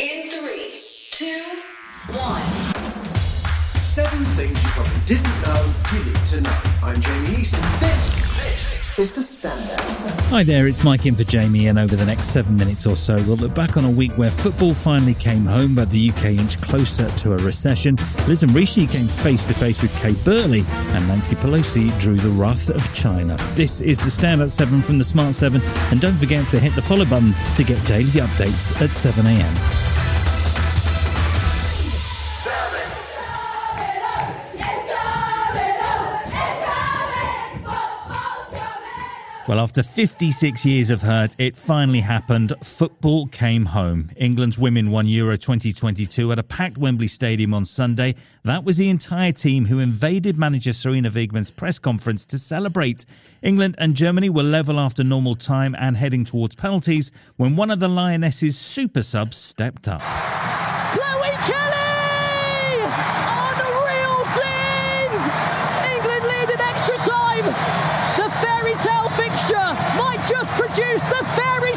[0.00, 1.44] In three, two,
[2.06, 2.40] one.
[3.82, 6.58] Seven things you probably didn't know you need to know.
[6.82, 10.30] I'm Jamie East, and this is the Standout.
[10.30, 13.16] Hi there, it's Mike in for Jamie, and over the next seven minutes or so,
[13.26, 16.62] we'll look back on a week where football finally came home, but the UK inched
[16.62, 17.98] closer to a recession.
[18.26, 22.30] Liz and Rishi came face to face with Kay Burley, and Nancy Pelosi drew the
[22.30, 23.36] wrath of China.
[23.52, 26.80] This is the Standout 7 from the Smart 7, and don't forget to hit the
[26.80, 29.89] follow button to get daily updates at 7am.
[39.50, 42.52] Well, after 56 years of hurt, it finally happened.
[42.62, 44.10] Football came home.
[44.16, 48.14] England's women won Euro 2022 at a packed Wembley Stadium on Sunday.
[48.44, 53.04] That was the entire team who invaded manager Sarina Wiegman's press conference to celebrate.
[53.42, 57.80] England and Germany were level after normal time and heading towards penalties when one of
[57.80, 60.00] the Lionesses' super subs stepped up.
[60.00, 62.84] Chloe Kelly!
[63.66, 65.49] Unreal scenes!
[68.70, 71.69] Fairy tale fixture might just produce the fairy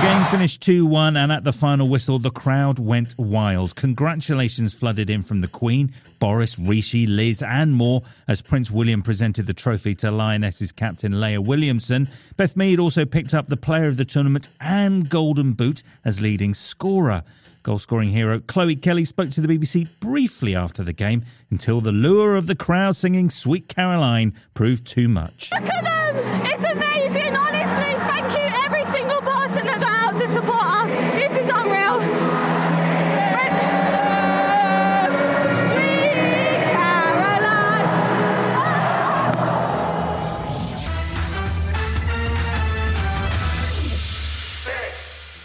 [0.00, 3.74] game finished 2 1, and at the final whistle, the crowd went wild.
[3.76, 9.46] Congratulations flooded in from the Queen, Boris, Rishi, Liz, and more as Prince William presented
[9.46, 12.08] the trophy to Lionesses captain Leah Williamson.
[12.36, 16.54] Beth Mead also picked up the player of the tournament and Golden Boot as leading
[16.54, 17.22] scorer.
[17.62, 21.92] Goal scoring hero Chloe Kelly spoke to the BBC briefly after the game until the
[21.92, 25.50] lure of the crowd singing Sweet Caroline proved too much.
[25.52, 26.46] Look at them!
[26.46, 26.99] It's amazing,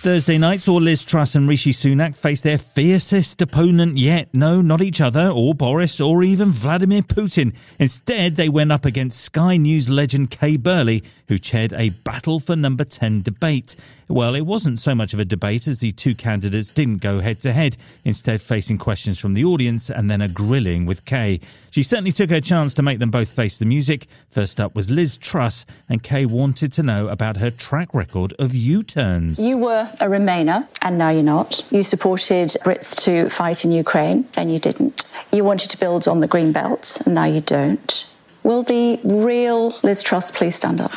[0.05, 4.29] Thursday night saw Liz Truss and Rishi Sunak face their fiercest opponent yet.
[4.33, 7.55] No, not each other, or Boris, or even Vladimir Putin.
[7.79, 12.55] Instead, they went up against Sky News legend Kay Burley, who chaired a battle for
[12.55, 13.75] number 10 debate.
[14.07, 17.41] Well, it wasn't so much of a debate as the two candidates didn't go head
[17.41, 21.39] to head, instead facing questions from the audience and then a grilling with Kay.
[21.71, 24.05] She certainly took her chance to make them both face the music.
[24.29, 28.53] First up was Liz Truss, and Kay wanted to know about her track record of
[28.53, 29.39] U-turns.
[29.39, 31.61] You were a Remainer, and now you're not.
[31.71, 35.03] You supported Brits to fight in Ukraine, and you didn't.
[35.31, 38.05] You wanted to build on the Green Belt, and now you don't.
[38.43, 40.91] Will the real Liz Truss please stand up?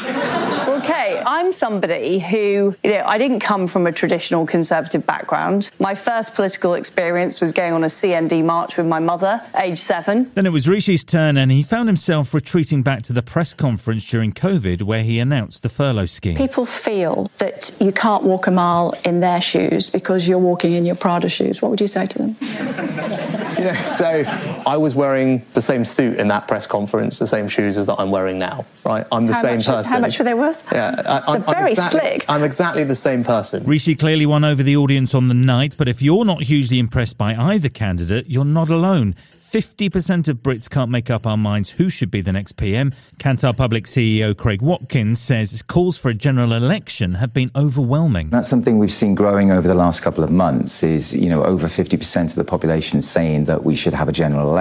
[0.89, 5.71] Okay, I'm somebody who, you know, I didn't come from a traditional conservative background.
[5.79, 10.31] My first political experience was going on a CND march with my mother, age seven.
[10.33, 14.09] Then it was Rishi's turn, and he found himself retreating back to the press conference
[14.09, 16.39] during COVID where he announced the furlough scheme.
[16.39, 20.87] People feel that you can't walk a mile in their shoes because you're walking in
[20.87, 21.61] your Prada shoes.
[21.61, 22.37] What would you say to them?
[23.59, 24.23] You know, so
[24.69, 27.99] I was wearing the same suit in that press conference, the same shoes as that
[27.99, 28.67] I'm wearing now.
[28.85, 29.93] Right, I'm the how same much, person.
[29.95, 30.69] How much were they worth?
[30.71, 32.25] Yeah, I, I'm, They're very I'm exactly, slick.
[32.29, 33.65] I'm exactly the same person.
[33.65, 37.17] Rishi clearly won over the audience on the night, but if you're not hugely impressed
[37.17, 39.15] by either candidate, you're not alone.
[39.49, 42.91] 50% of Brits can't make up our minds who should be the next PM.
[43.17, 48.29] Kantar Public CEO Craig Watkins says calls for a general election have been overwhelming.
[48.29, 51.67] That's something we've seen growing over the last couple of months is, you know, over
[51.67, 54.58] 50% of the population saying that we should have a general election.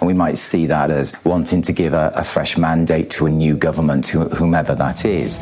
[0.00, 3.30] And we might see that as wanting to give a, a fresh mandate to a
[3.30, 5.40] new government, whomever that is.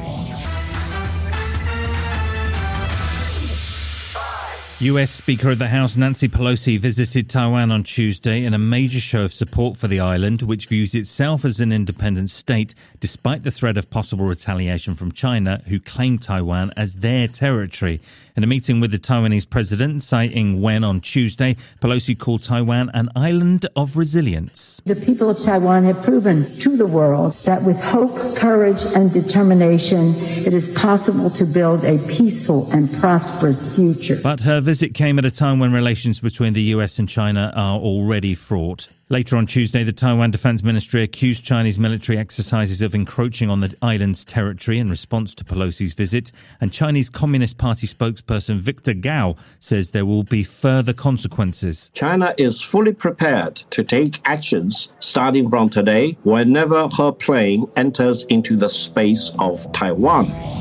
[4.82, 9.26] US Speaker of the House Nancy Pelosi visited Taiwan on Tuesday in a major show
[9.26, 13.76] of support for the island, which views itself as an independent state, despite the threat
[13.76, 18.00] of possible retaliation from China, who claim Taiwan as their territory.
[18.36, 22.90] In a meeting with the Taiwanese president, Tsai Ing wen, on Tuesday, Pelosi called Taiwan
[22.94, 24.80] an island of resilience.
[24.86, 30.14] The people of Taiwan have proven to the world that with hope, courage, and determination,
[30.16, 34.18] it is possible to build a peaceful and prosperous future.
[34.22, 37.76] But her visit came at a time when relations between the US and China are
[37.76, 38.86] already fraught.
[39.08, 43.76] Later on Tuesday, the Taiwan Defense Ministry accused Chinese military exercises of encroaching on the
[43.82, 46.30] island's territory in response to Pelosi's visit,
[46.60, 51.90] and Chinese Communist Party spokesperson Victor Gao says there will be further consequences.
[51.92, 58.56] China is fully prepared to take actions starting from today whenever her plane enters into
[58.56, 60.59] the space of Taiwan.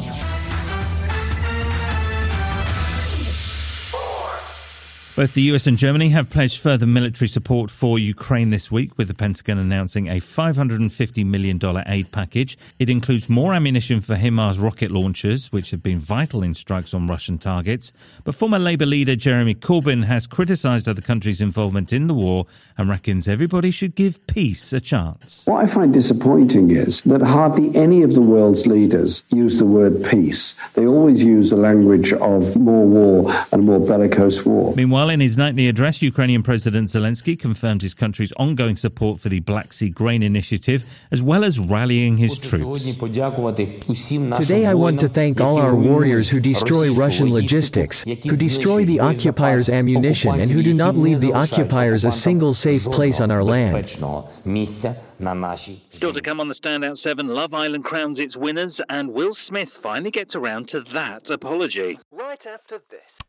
[5.20, 9.10] Both the US and Germany have pledged further military support for Ukraine this week, with
[9.10, 12.58] the Pentagon announcing a $550 million aid package.
[12.80, 17.06] It includes more ammunition for HIMARS rocket launchers, which have been vital in strikes on
[17.06, 17.92] Russian targets.
[18.24, 22.46] But former Labour leader Jeremy Corbyn has criticised other countries' involvement in the war
[22.78, 25.46] and reckons everybody should give peace a chance.
[25.48, 30.02] What I find disappointing is that hardly any of the world's leaders use the word
[30.06, 30.58] peace.
[30.76, 34.74] They always use the language of more war and more bellicose war.
[34.78, 39.40] Meanwhile, in his nightly address, Ukrainian President Zelensky confirmed his country's ongoing support for the
[39.40, 42.86] Black Sea Grain Initiative, as well as rallying his troops.
[42.86, 49.00] Today, I want to thank all our warriors who destroy Russian logistics, who destroy the
[49.00, 53.44] occupiers' ammunition, and who do not leave the occupiers a single safe place on our
[53.44, 53.88] land.
[55.92, 59.70] Still to come on the Standout 7, Love Island crowns its winners, and Will Smith
[59.70, 62.00] finally gets around to that apology.
[62.12, 63.29] Right after this.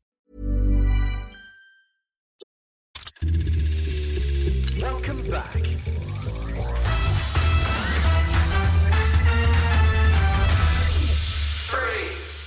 [5.31, 5.60] Back.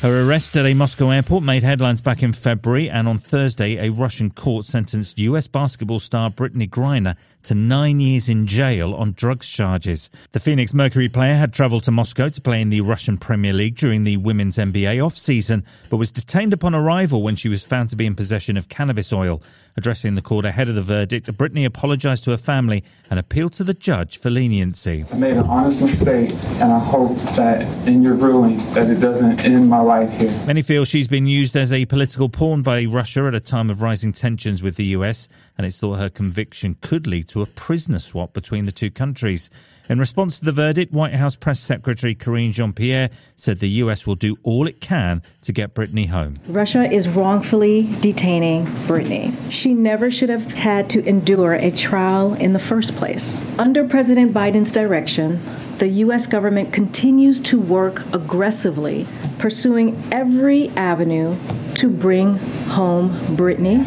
[0.04, 3.90] Her arrest at a Moscow airport made headlines back in February, and on Thursday, a
[3.90, 9.48] Russian court sentenced US basketball star Brittney Griner to nine years in jail on drugs
[9.48, 10.10] charges.
[10.32, 13.76] The Phoenix Mercury player had travelled to Moscow to play in the Russian Premier League
[13.76, 17.96] during the women's NBA off-season, but was detained upon arrival when she was found to
[17.96, 19.42] be in possession of cannabis oil.
[19.76, 23.64] Addressing the court ahead of the verdict, Brittany apologised to her family and appealed to
[23.64, 25.06] the judge for leniency.
[25.10, 26.30] I made an honest mistake,
[26.60, 30.46] and I hope that in your ruling that it doesn't end my life here.
[30.46, 33.82] Many feel she's been used as a political pawn by Russia at a time of
[33.82, 37.98] rising tensions with the US, and it's thought her conviction could lead to a prisoner
[37.98, 39.50] swap between the two countries.
[39.86, 44.06] In response to the verdict, White House Press Secretary Karine Jean Pierre said the US
[44.06, 46.38] will do all it can to get Brittney home.
[46.48, 49.36] Russia is wrongfully detaining Brittney.
[49.50, 53.36] She never should have had to endure a trial in the first place.
[53.58, 55.38] Under President Biden's direction,
[55.78, 56.26] the U.S.
[56.26, 59.06] government continues to work aggressively,
[59.38, 61.36] pursuing every avenue
[61.74, 62.36] to bring
[62.68, 63.84] home Brittney.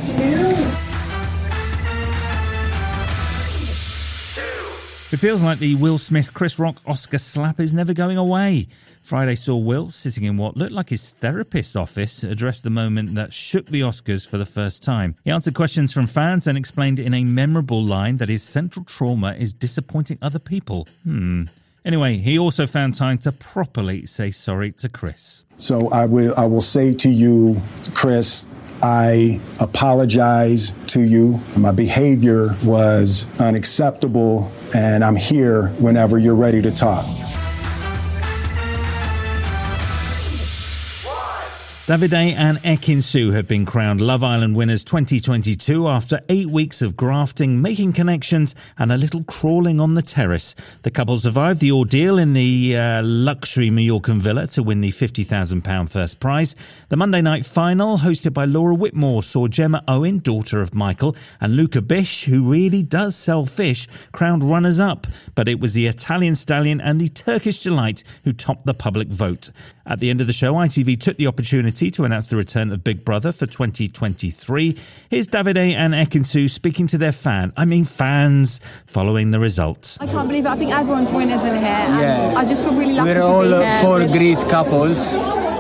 [5.18, 8.68] It feels like the Will Smith Chris Rock Oscar slap is never going away.
[9.02, 13.34] Friday saw Will sitting in what looked like his therapist's office address the moment that
[13.34, 15.16] shook the Oscars for the first time.
[15.24, 19.34] He answered questions from fans and explained in a memorable line that his central trauma
[19.34, 20.88] is disappointing other people.
[21.04, 21.46] Hmm.
[21.84, 25.46] Anyway, he also found time to properly say sorry to Chris.
[25.58, 27.60] So I will I will say to you,
[27.96, 28.46] Chris,
[28.82, 31.40] I apologize to you.
[31.56, 37.06] My behavior was unacceptable, and I'm here whenever you're ready to talk.
[41.88, 46.98] Davide and Ekin Su have been crowned Love Island winners 2022 after eight weeks of
[46.98, 50.54] grafting, making connections, and a little crawling on the terrace.
[50.82, 55.90] The couple survived the ordeal in the uh, luxury Mallorcan villa to win the £50,000
[55.90, 56.58] first prize.
[56.90, 61.56] The Monday night final, hosted by Laura Whitmore, saw Gemma Owen, daughter of Michael, and
[61.56, 65.08] Luca Bish, who really does sell fish, crowned runners up.
[65.36, 69.52] But it was the Italian stallion and the Turkish delight who topped the public vote.
[69.90, 72.84] At the end of the show, ITV took the opportunity to announce the return of
[72.84, 74.78] Big Brother for 2023.
[75.10, 79.98] Here's Davide and Ekinsu speaking to their fan, I mean fans, following the result.
[80.02, 80.50] I can't believe it.
[80.50, 81.62] I think everyone's winners in here.
[81.64, 82.34] Yeah.
[82.36, 83.80] I just feel really lucky We're to all be here.
[83.82, 85.14] four great couples.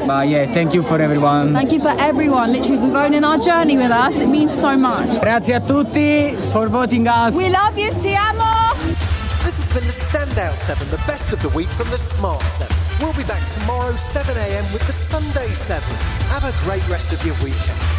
[0.05, 1.53] But yeah, thank you for everyone.
[1.53, 4.17] Thank you for everyone, literally, for going in our journey with us.
[4.17, 5.22] It means so much.
[5.22, 7.36] Grazie a tutti for voting us.
[7.36, 8.26] We love you, ti amo!
[8.26, 8.26] This has
[9.79, 12.75] been the Standout 7, the best of the week from the Smart 7.
[13.00, 15.84] We'll be back tomorrow, 7am, with the Sunday 7.
[16.29, 17.96] Have a great rest of your weekend.